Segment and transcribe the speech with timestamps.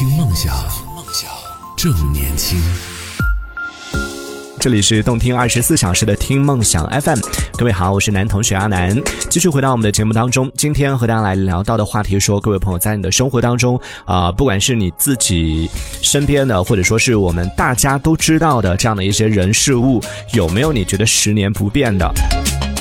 [0.00, 0.56] 听梦想，
[0.96, 1.30] 梦想
[1.76, 2.58] 正年轻。
[4.58, 7.18] 这里是动听二十四小时的听梦想 FM，
[7.58, 10.50] 各位好，我是男同学阿南，继续回到我们的节目当中。
[10.56, 15.68] 今天和大家来聊到的话题说，各位朋友在你的生活当中啊、不管是你自己
[16.00, 22.10] 身边的，或者说是我们大家都知道的这样的一些人事物，有没有你觉得十年不变的？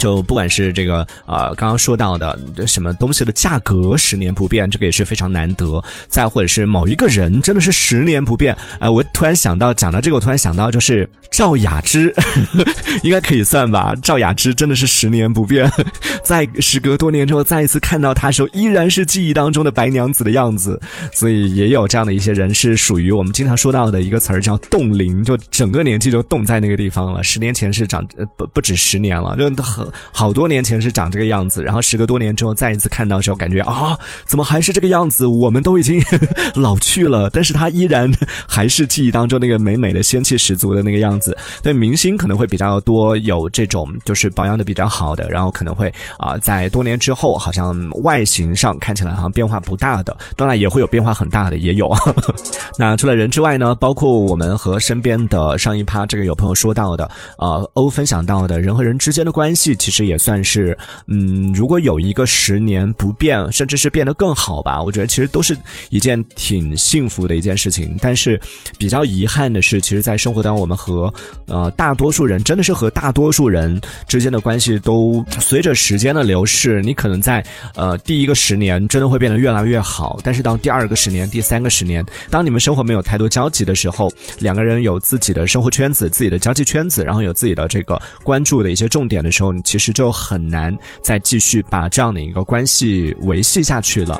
[0.00, 2.36] 就不管是这个呃刚刚说到的
[2.66, 12.12] 什么东西的价格十年不变，这个也是非常难得；再或者是某一个人真的是十年不变，呃，我突然想到讲到这个，我突然想到就是赵雅芝，
[13.04, 13.94] 应该可以算吧？
[14.02, 15.70] 赵雅芝真的是十年不变，
[16.24, 20.80] 在时隔多年之后再一次看到她的时候，依然是记忆当中的白娘子的样子，
[21.12, 27.22] 所以也有这样的一些人是属于我们经常说到的一个词儿叫冻龄，就整个年纪就冻在那个地方了。
[27.22, 35.26] 十年前是长呃不不止十年了，就很好多年前是长这个样子，然后时隔多年之后再一次看到的时候，感觉啊，怎么还是这个样子？
[35.26, 36.02] 我们都已经
[36.54, 38.10] 老去了，但是他依然
[38.48, 41.36] 还是记忆当中那个美美的仙气十足的那个样子。
[41.62, 51.90] 对明星可能会比较多有这种就是保养的比较好的，然后可能会啊、在多年之后好像外形上看起来好像变化不大的，当然也会有变化很大的，也有。
[52.78, 65.56] 那除了人之外呢，包括我们和身边的上一趴这个有朋友说到的，呃，欧分享到的人和人之间的关系，其实也算是，嗯，如果有一个十年不变，甚至是变得更好吧，我觉得其实都是
[65.88, 67.96] 一件挺幸福的一件事情。
[68.02, 68.38] 但是
[68.76, 71.12] 比较遗憾的是，其实，在生活当中，我们和
[71.46, 77.42] 呃大多数人，真的是和大多数人之间的关系，都随着时间的流逝，你可能在
[77.74, 94.18] 呃第一个十年真的会变得越来越好，但是到第二个十年、第三个十年，当你们生活没有太多交集的时候，两个人有自己的生活圈子、自己的交际圈子，然后有自己的这个关注的一些重点的时候，你其实就很难再继续把这样的一个关系维系下去了。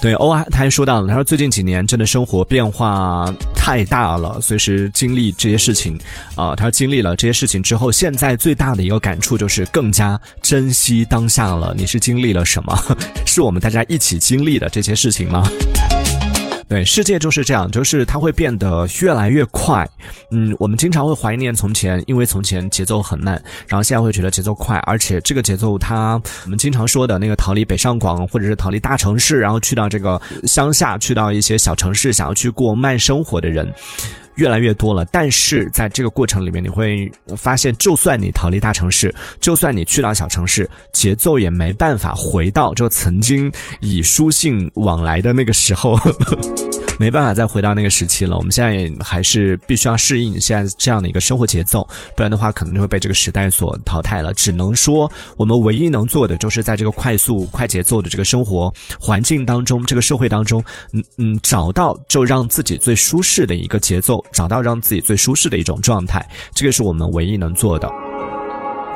[0.00, 5.98] 对，欧啊，他还说到了，他说最近几年真的生活变化太大了，随时经历这些事情，
[6.34, 11.74] 啊、他说经历了这些事情之后，现在最大的一个感触就是更加珍惜当下了。
[11.76, 12.74] 你是经历了什么？
[13.26, 15.46] 是我们大家一起经历的这些事情吗？
[16.68, 19.88] 对，世界就是这样，就是它会变得越来越快。
[20.30, 33.66] 嗯，我们经常会怀念从前，因为从前节奏很慢，然后现在会觉得节奏快，而且这个节奏它，我们经常说的那个逃离北上广，或者是逃离大城市，然后去到这个乡下，去到一些小城市，想要去过慢生活的人。
[34.38, 45.98] 越来越多了，但是在这个过程里面，你会发现，就算你逃离大城市，就算你去到小城市，节奏也没办法回到就曾经以书信往来的 那个时候。
[47.00, 54.34] 没办法再回到那个时期了，我们现在也还是必须要适应现在这样的一个生活节奏，不然的话可能就会被这个时代所淘汰了。
[54.34, 60.60] 只能说，我们唯一能做的就是在这个快速、快节奏的这个生活环境当中，这个社会当中，
[60.92, 67.90] 嗯嗯，找到就让自己最舒适的一个节奏，找到让自己最舒适的一种状态，这个是我们唯一能做的。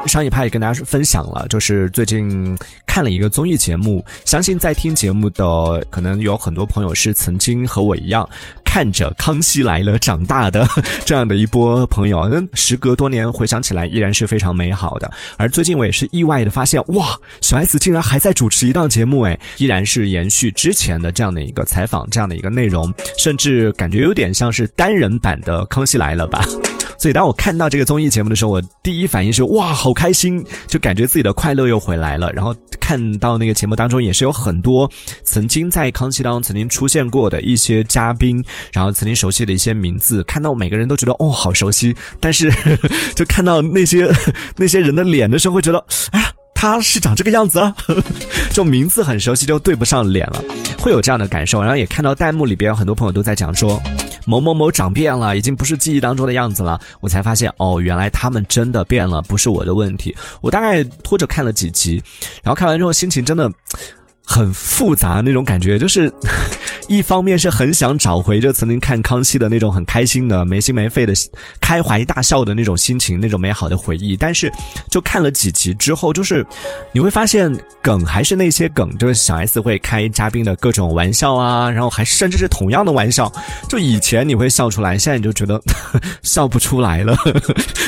[0.06, 8.28] 上一趴也跟大家分享了，就是最近看了一个综艺节目，相信在听节目的可能有很多朋友是曾经和我一样
[8.72, 10.66] 看着《康熙来了》长大的
[11.05, 15.12] 这样的一波朋友，嗯时隔多年回想起来依然是非常美好的。
[15.37, 26.43] 而最近我也是意外的发现，哇，小 S 竟然还在主持一档节目，哎，依然是延续之前的这样的一个采访这样的一个内容，甚至感觉有点像是单人版的《康熙来了》吧。
[27.02, 32.30] 所以当我看到这个综艺节目的时候，我第一反应是哇，好开心，就感觉自己的快乐又回来了。
[32.32, 34.88] 然后看到那个节目当中也是有很多
[35.24, 38.41] 曾经在康熙当中曾经出现过的一些嘉宾，
[38.72, 42.48] 然后曾经熟悉的一些名字，看到每个人都觉得哦好熟悉，但是
[43.16, 44.08] 就看到那些
[44.54, 46.32] 那些人的脸的时候，会觉得哎呀。
[46.54, 47.74] 他是长这个样子啊，
[48.54, 50.41] 就名字很熟悉，就对不上脸了，
[50.78, 51.60] 会有这样的感受。
[51.60, 53.82] 然后也看到弹幕里边有很多朋友都在讲说，
[54.27, 56.81] 某某某长变了，已经不是记忆当中的样子了。
[57.00, 60.15] 我才发现哦，原来他们真的变了，不是我的问题。
[60.41, 62.03] 我大概拖着看了几集，
[62.43, 63.50] 然后看完之后心情真的。
[64.25, 66.10] 很复杂那种感觉，就是
[66.88, 71.12] 一方面是很想找回就曾经看康熙的那种很开心的没心没肺的
[71.60, 74.16] 开怀大笑的那种心情，那种美好的回忆。
[74.16, 74.53] 但是
[74.91, 76.45] 就看了几集之后，就是
[76.92, 83.33] 你会发现梗还是那些梗，就是小 S 会开嘉宾的各种玩笑啊，然后还甚至是同样的玩笑，
[83.68, 85.60] 就以前你会笑出来，现在你就觉得
[86.22, 87.16] 笑不出来了。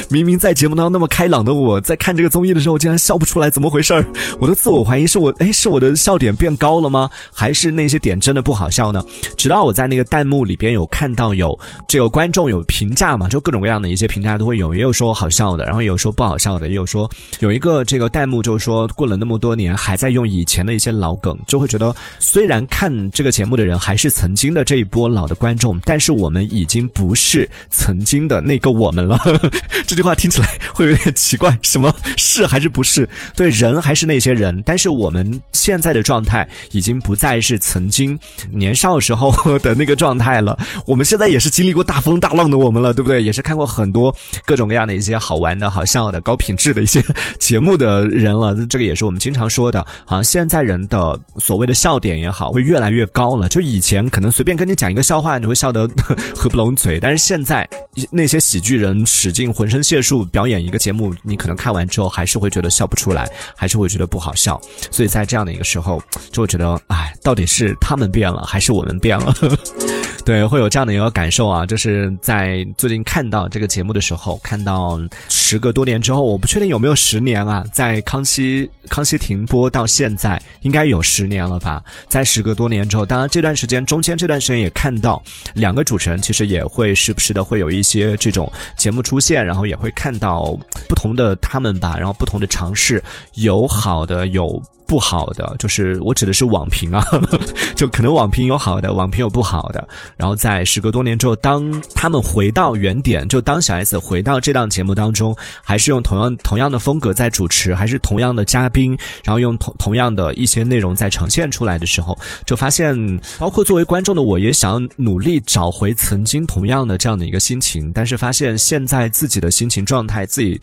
[0.08, 4.04] 明明在节目当中那么开朗的我，在看这个综艺的时候竟然笑不出来，怎么回事儿？
[4.38, 7.10] 我的自我怀疑是我哎是我的笑点变高了吗？
[7.32, 8.83] 还是那些点真的不好笑？
[8.92, 9.04] 呢？
[9.36, 17.10] 直到我在那个弹幕里边有看到有这个观众有评价嘛，就各种各样的一些评价都会有，也有说好笑的，然后也有说不好笑的，也有说
[17.40, 29.18] 有一个这个弹幕就是说过了那么多年还在用以前的一些老梗，就会觉得虽然看这个节目的人还是曾经的这一波老的观众，但是我们已经不是曾经的那个我们了。
[29.86, 33.08] 这句话听起来会有点奇怪，什么是还是不是？
[33.36, 38.18] 对，人还是那些人，但是我们现在的状态已经不再是曾经
[38.50, 40.58] 年少时候 的那个状态了。
[40.86, 43.22] 我们现在也是经历过大风大浪的我们了，对不对？
[43.22, 47.02] 也是看过很多各种各样的一些好玩的、好笑的、高品质的一些
[47.38, 48.54] 节目的人了。
[48.68, 53.48] 这个也是我们经常说的，好像现在人的所谓的笑点也好，会越来越高了。
[53.48, 55.88] 就以前可能随便跟你讲一个笑话，你会笑得
[56.34, 57.68] 合不拢嘴，但是现在
[58.10, 64.60] 那些喜剧人使尽浑身解数表演一个节目，你可能看完之后还是会觉得笑不出来，还是会觉得不好笑。
[64.90, 69.34] 所以在这样的一个时候，就会觉得，哎，到底是他们变了，还是是我们变了？
[70.24, 81.84] 对，会有这样的一个感受啊，就是在最近看到这个节目的时候，看到时隔多年之后，我不确定有没有十年啊，在康熙康熙停播到现在，应该有十年了吧？
[82.08, 85.22] 在时隔多年之后，当然这段时间中间这段时间也看到
[85.52, 90.58] 两个主持人，其实也会时不时的会有一些这种节目出现，然后也会看到
[90.88, 94.62] 不同的他们吧，然后不同的尝试，有好的有。
[94.94, 97.04] 不好的就是我指的是网评啊，
[97.74, 99.88] 就可能网评有好的，网评有不好的。
[100.16, 120.60] 然后在时隔多年之后，当他们回到原点，就当小 S 回到这档节目当中，还是用同样同样的风格在主持，还是同样的嘉宾，然后用同同样的一些内容在呈现出来的时候，就发现，包括作为观众的我也想努力找回曾经同样的这样的一个心情，但是发现现在自己的心情状态自己。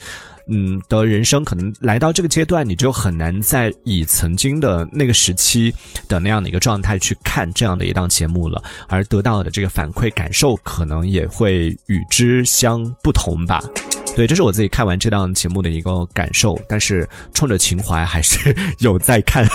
[0.53, 5.73] 嗯，的人生可能来到这个阶段，你就很难再以曾经的那个时期
[6.09, 13.63] 的那样的一个状态去看这样的一档节目了，而得到的这个反馈感受可能也会与之相不同吧。
[14.15, 19.45] 对，这是我自己看完这档节目的一个感受，但是冲着情怀还是 有在看，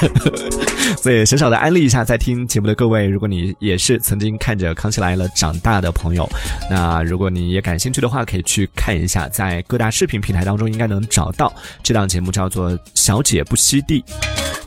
[1.00, 6.29] 所以小小的安利一下在听节目的各位，如果你也是曾经看着《康熙来了》长大的朋友，
[6.70, 11.52] 那如果你也感兴趣的话，可以去看一下，在各大视频平台当中应该能找到。
[11.82, 14.02] 这档节目，叫做《小姐不吸地》。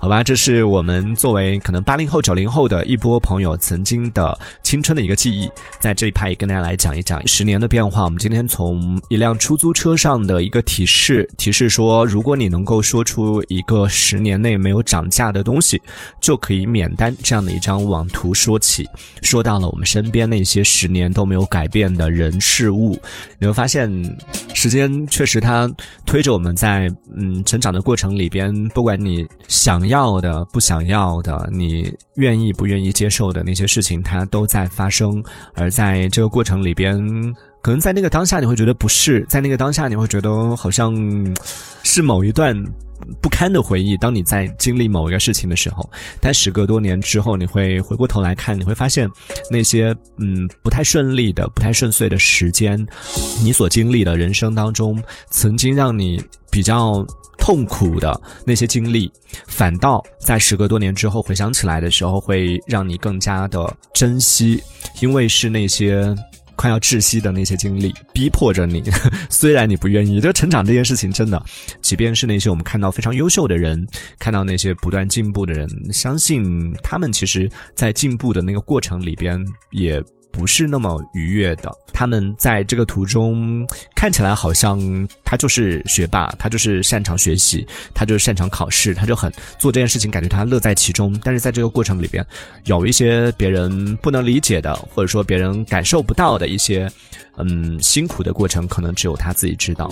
[0.01, 5.51] 好吧，这是我们作为可能八零后、九零后的一波朋友曾经的青春的一个记忆，
[5.81, 8.05] 在这一趴也跟大家来讲一讲十年的变化。
[8.05, 15.81] 我们今天从一辆出租车上的一个提示，提示说，如果你能够说出一个十年内没有涨价的东西，
[16.21, 18.87] 就可以免单这样的一张网图说起，
[19.21, 22.97] 说到了我们身边那些十年都没有改变的人事物，
[23.37, 23.91] 你会发现，
[24.53, 25.69] 时间确实它
[26.05, 29.88] 推着我们在嗯成长的过程里边，不管你想。
[29.89, 35.23] 要的不想要的，你愿意不愿意接受的那些事情，它都在发生。
[35.53, 36.97] 而在这个过程里边，
[37.61, 40.95] 可能在那个当下你会觉得不是，在那个当下你会觉得好像
[41.83, 42.55] 是某一段
[43.21, 43.97] 不堪的回忆。
[43.97, 45.87] 当你在经历某一个事情的时候，
[46.21, 49.09] 但时隔多年之后，你会回过头来看，你会发现
[49.51, 52.87] 那些嗯不太顺利的、不太顺遂的时间，
[53.43, 57.05] 你所经历的人生当中，曾经让你比较。
[57.39, 59.11] 痛苦的那些经历，
[59.47, 64.61] 反倒在时隔多年之后回想起来的时候，会让你更加的珍惜，
[65.01, 66.15] 因为是那些
[66.55, 68.83] 快要窒息的那些经历，逼迫着你。
[69.29, 71.41] 虽然你不愿意，就成长这件事情，真的，
[71.81, 73.87] 即便是那些我们看到非常优秀的人，
[74.19, 80.03] 看到那些不断进步的人，相信他们其实，在进步的那个过程里边，也。
[80.31, 81.71] 不是那么愉悦的。
[81.91, 84.79] 他们在这个途中看起来好像
[85.23, 91.19] 他就是学霸，他就是擅长学习，他就是擅长考试，他就很做这件事情，感觉他乐在其中。
[91.23, 92.25] 但是在这个过程里边，
[92.65, 96.89] 有一些别人不能理解的，或者说别人感受不到的一些，
[97.37, 99.89] 嗯，辛苦的过程，可能只有他自己知道。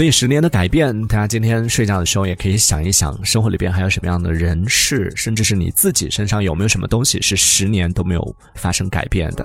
[0.00, 9.44] 所以十年的改变，大家今天睡觉的时候也可以想一想，生活里边还有什么样的人事，甚至是你自己身上有没有什么东西是十年都没有发生改变的。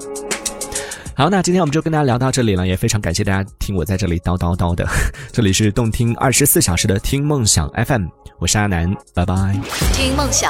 [1.14, 4.88] 好，那今天我们就跟大家聊到这里了，也非常感谢大家听我在这里叨叨叨的。
[5.30, 8.06] 这里是动听二十四小时的听梦想 FM，
[8.40, 9.60] 我是阿南，拜拜。
[9.92, 10.50] 听梦想，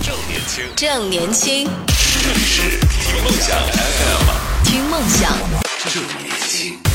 [0.00, 1.68] 正年轻，正年轻，
[2.22, 5.30] 这里是听梦想 FM，听梦想，
[5.92, 6.93] 正年轻。